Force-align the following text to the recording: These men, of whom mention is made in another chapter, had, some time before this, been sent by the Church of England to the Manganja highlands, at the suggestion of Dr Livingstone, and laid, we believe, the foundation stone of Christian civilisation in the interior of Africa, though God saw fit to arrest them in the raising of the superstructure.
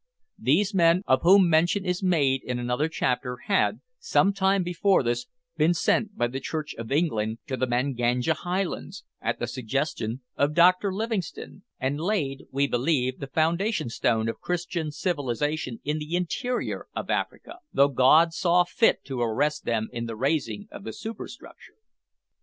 These 0.39 0.73
men, 0.73 1.03
of 1.05 1.19
whom 1.21 1.47
mention 1.47 1.85
is 1.85 2.01
made 2.01 2.41
in 2.43 2.57
another 2.57 2.87
chapter, 2.89 3.37
had, 3.45 3.81
some 3.99 4.33
time 4.33 4.63
before 4.63 5.03
this, 5.03 5.27
been 5.57 5.75
sent 5.75 6.17
by 6.17 6.25
the 6.25 6.39
Church 6.39 6.73
of 6.73 6.91
England 6.91 7.37
to 7.45 7.55
the 7.55 7.67
Manganja 7.67 8.33
highlands, 8.33 9.03
at 9.21 9.37
the 9.37 9.45
suggestion 9.45 10.21
of 10.35 10.55
Dr 10.55 10.91
Livingstone, 10.91 11.61
and 11.79 12.01
laid, 12.01 12.45
we 12.49 12.65
believe, 12.65 13.19
the 13.19 13.27
foundation 13.27 13.89
stone 13.89 14.27
of 14.27 14.39
Christian 14.41 14.89
civilisation 14.91 15.79
in 15.83 15.99
the 15.99 16.15
interior 16.15 16.87
of 16.95 17.11
Africa, 17.11 17.59
though 17.71 17.89
God 17.89 18.33
saw 18.33 18.63
fit 18.63 19.05
to 19.05 19.21
arrest 19.21 19.65
them 19.65 19.87
in 19.93 20.07
the 20.07 20.15
raising 20.15 20.67
of 20.71 20.83
the 20.83 20.93
superstructure. 20.93 21.75